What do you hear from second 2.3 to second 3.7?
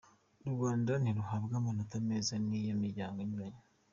n’iyo miryango inyuranye.